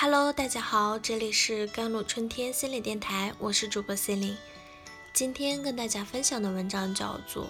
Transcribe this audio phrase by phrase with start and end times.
[0.00, 4.36] Hello，大家好，这里是甘露春天心理电台，我是主播 C e l i n e
[5.12, 7.46] 今天跟大家分享的文章叫做《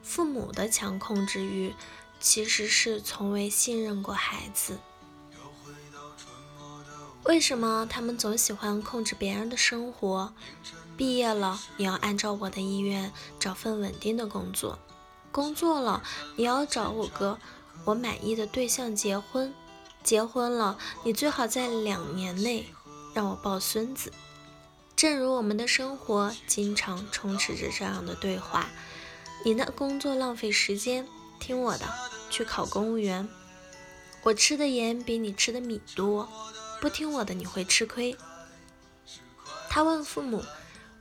[0.00, 1.74] 父母的强控制欲
[2.20, 4.74] 其实是从未信任过孩子》。
[7.24, 10.32] 为什么他们总喜欢控制别人的生活？
[10.96, 14.78] 毕业了，你要按照我的意愿找份稳定的工作；
[15.32, 16.04] 工作了，
[16.36, 17.40] 你要找我个
[17.84, 19.52] 我满意的对象结婚；
[20.02, 22.66] 结婚了，你最好在两年内
[23.14, 24.12] 让我抱孙子。
[24.96, 28.68] 正如我们的生活经常充斥着这样的对话：
[29.44, 31.06] 你的工作浪费时间，
[31.40, 31.86] 听我的，
[32.30, 33.28] 去考公务员。
[34.24, 36.28] 我吃的盐比你吃的米多。
[36.80, 38.16] 不听我的，你会吃亏。
[39.70, 40.44] 他问父母：“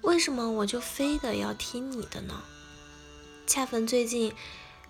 [0.02, 2.43] 为什么我就非得要听你的呢？”
[3.48, 4.34] 恰逢最近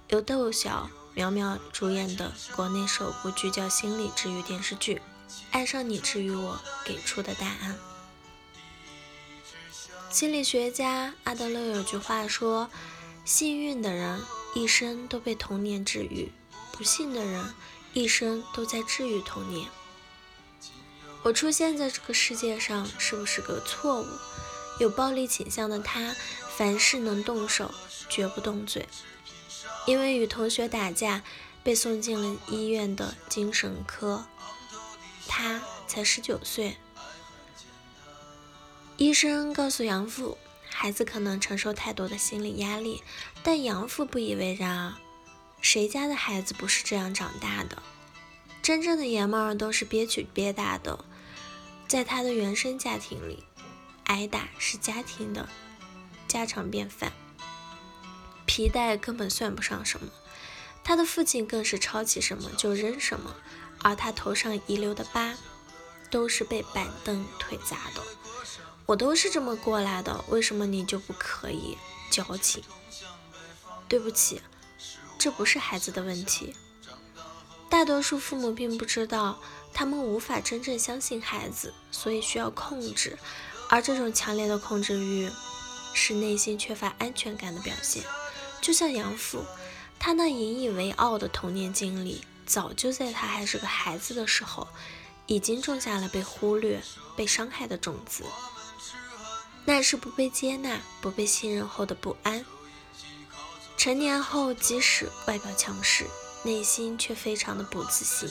[0.09, 4.96] 有窦小苗苗主演的国内首部聚焦心理治愈电视剧
[5.52, 6.56] 《爱上你治愈我》
[6.88, 7.78] 给出的答案。
[10.09, 12.70] 心理学家阿德勒有句话说
[13.26, 14.22] ：“幸运的人
[14.56, 16.31] 一生都被童年治愈，
[16.72, 17.53] 不幸的人
[17.94, 19.68] 一生都在治愈童年。”
[21.23, 24.08] 我出现在这个世界上是不是个错误？
[24.80, 26.16] 有暴力倾向的他，
[26.56, 27.73] 凡事能动手，
[28.09, 28.88] 绝不动嘴。
[29.86, 31.23] 因为与同学打架，
[31.64, 34.26] 被送进了医院的精神科。
[35.28, 36.78] 他才十九岁。
[38.98, 40.38] 医生告诉养父，
[40.70, 43.03] 孩子可能承受太多的心理压力，
[43.42, 45.00] 但养父不以为然啊。
[45.62, 47.81] 谁家的孩子不是这样长大的？
[48.62, 51.03] 真正的爷们儿都是憋屈憋大的。
[51.88, 53.44] 在他的原生家庭里，
[54.06, 55.50] 挨打是家庭的
[56.28, 57.12] 家常便饭，
[58.53, 60.09] 皮带根本算不上什么。
[60.83, 63.33] 他的父亲更是抄起什么就扔什么，
[63.80, 65.35] 而他头上遗留的疤，
[66.09, 68.03] 都是被板凳腿砸的。
[68.88, 71.78] 我都是这么过来的，为什么你就不可以？
[72.09, 72.61] 矫情。
[73.88, 74.41] 对不起，
[75.17, 76.53] 这不是孩子的问题。
[77.69, 79.40] 大多数父母并不知道。
[79.73, 83.17] 他们无法真正相信孩子，所以需要控制，
[83.69, 85.31] 而这种强烈的控制欲
[85.94, 88.03] 是内心缺乏安全感的表现。
[88.61, 89.44] 就像杨父，
[89.99, 94.67] 他那引以为傲的童年经历，早就在他还是个孩子的时候，
[95.25, 96.81] 已经种下了被忽略、
[97.16, 98.23] 被伤害的种子。
[99.66, 102.45] 那是不被接纳、不被信任后的不安。
[103.77, 106.05] 成年后，即使外表强势，
[106.43, 108.29] 内心却非常的不自信。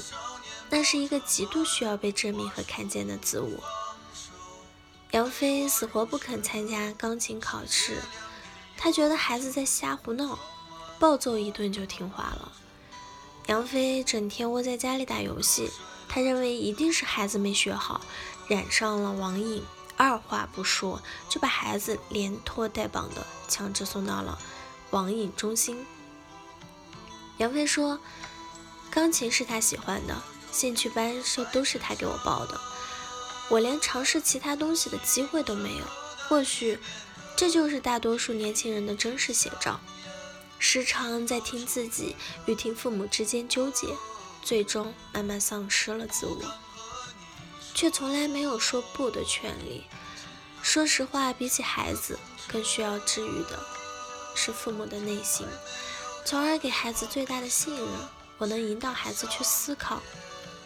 [0.70, 3.62] 那是一个极度需要被证明和看见的自我。
[5.10, 7.97] 杨飞死活不肯参加钢琴考试，
[8.82, 10.38] 他觉得孩子在瞎胡闹，
[10.98, 12.50] 暴揍一顿就听话了。
[13.46, 15.70] 杨飞整天窝在家里打游戏，
[16.08, 18.00] 他认为一定是孩子没学好，
[18.48, 19.62] 染上了网瘾，
[19.98, 24.38] 二话不说就把孩子连拖带绑的强制送到了
[24.92, 25.84] 网瘾中心。
[27.36, 28.00] 杨飞说，
[28.91, 30.16] 钢琴是他喜欢的。
[30.50, 32.58] 兴趣班是都是他给我报的，
[33.50, 35.84] 我连尝试其他东西的机会都没有。
[36.28, 36.78] 或许
[37.41, 39.81] 这就是大多数年轻人的真实写照，
[40.59, 42.15] 时常在听自己
[42.45, 43.87] 与听父母之间纠结，
[44.43, 46.39] 最终慢慢丧失了自我，
[47.73, 49.84] 却从来没有说不的权利。
[50.61, 53.59] 说实话，比起孩子，更需要治愈的
[54.34, 55.47] 是父母的内心，
[56.27, 57.87] 从而给孩子最大的信任。
[58.37, 60.03] 我能引导孩子去思考。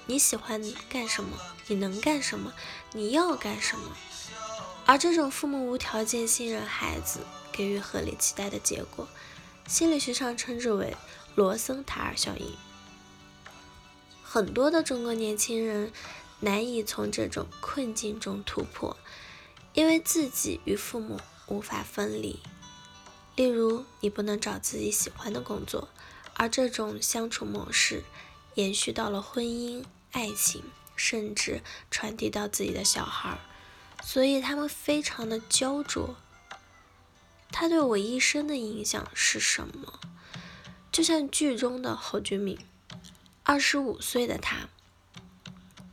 [0.06, 1.39] 你喜欢干什么？
[1.69, 2.53] 你能干什么？
[2.91, 3.97] 你要干什么？
[4.87, 7.21] 而这种父母无条件信任孩子，
[7.53, 9.09] 给予合理期待的结果，
[9.67, 10.95] 心理学上称之为
[11.34, 12.55] 罗森塔尔效应。
[14.23, 15.93] 很多的中国年轻人
[16.41, 18.97] 难以从这种困境中突破，
[19.73, 22.41] 因为自己与父母无法分离。
[23.37, 25.89] 例如，你不能找自己喜欢的工作，
[26.34, 28.05] 而这种相处模式。
[28.56, 29.82] 延续到了婚姻、
[30.12, 30.62] 爱情，
[30.94, 31.61] 甚至
[31.91, 33.37] 传递到自己的小孩，
[34.05, 36.15] 所以他们非常的焦灼。
[37.51, 39.99] 他对我一生的影响是什么？
[40.93, 42.59] 就像剧中的侯俊敏，
[43.43, 44.69] 二十五岁的他，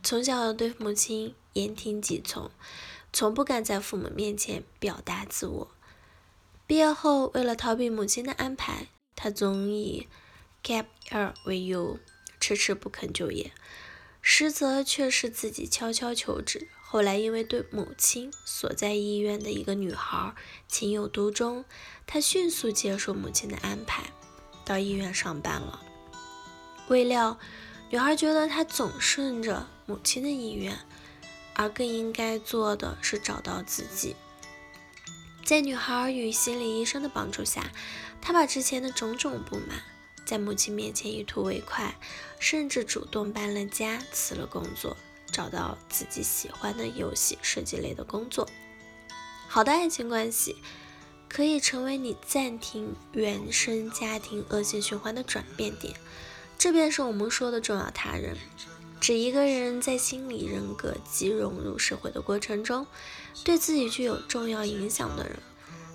[0.02, 2.50] 从小对母亲言听计从，
[3.12, 5.68] 从不敢在父母面前表达自我。
[6.66, 10.06] 毕业后，为了逃避母亲的安排，他总以
[10.62, 11.98] gap year 为由。
[12.40, 13.52] 迟迟不肯就业，
[14.22, 16.68] 实则却是自己悄悄求职。
[16.80, 20.34] 后来因为对母亲所在医院的一个女孩
[20.68, 21.64] 情有独钟，
[22.06, 24.12] 他迅速接受母亲的安排，
[24.64, 25.82] 到医院上班了。
[26.88, 27.38] 未料，
[27.90, 30.78] 女孩觉得他总顺着母亲的意愿，
[31.54, 34.14] 而更应该做的是找到自己。
[35.44, 37.72] 在女孩与心理医生的帮助下，
[38.20, 39.82] 她把之前的种种不满
[40.24, 41.96] 在母亲面前一吐为快，
[42.38, 44.96] 甚至主动搬了家、辞了工作，
[45.30, 48.48] 找到自己喜欢的游戏设计类的工作。
[49.48, 50.56] 好的爱情关系
[51.28, 55.94] 可以成为你暂停原生家庭恶性循环的转变点，
[56.56, 58.36] 这便是我们说的重要他人。
[59.00, 62.86] 指一个人在心理人格及融入社会的过程中，
[63.42, 65.38] 对自己具有重要影响的人。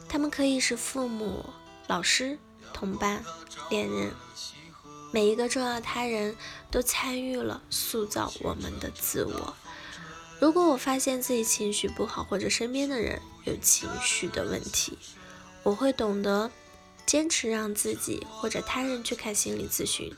[0.10, 1.46] 他们可以是父母、
[1.88, 2.38] 老师、
[2.78, 3.24] 同伴、
[3.70, 4.12] 恋人。
[5.12, 6.36] 每一个重要他人
[6.70, 9.56] 都参与了塑造我们的自我。
[10.40, 14.98] 如果我发现自己情绪不好，或者身边的人有情绪的问题，
[15.64, 16.52] 我会懂得
[17.06, 20.14] 坚持让自己或者他人去看心理咨询。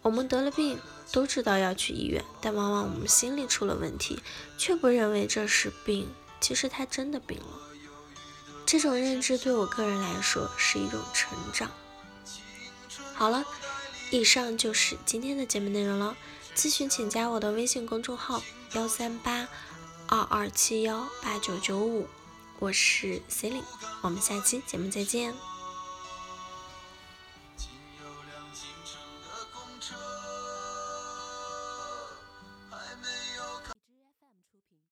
[0.00, 0.78] 我们得了病。
[1.12, 4.20] 都知道要去医院，但往往我们心里出了问题，
[4.58, 6.08] 却不认为这是病。
[6.40, 7.73] 其实他真的病了。
[8.74, 11.70] 这种认知对我个人来说是一种成长。
[13.14, 13.44] 好了，
[14.10, 16.16] 以上就是今天的节目内容了。
[16.56, 18.42] 咨询请加我的微信公众号
[18.72, 19.46] 幺三八
[20.08, 22.08] 二二七幺八九九五，
[22.58, 23.66] 我是 c e l i n e
[24.02, 25.32] 我们下期节目再见。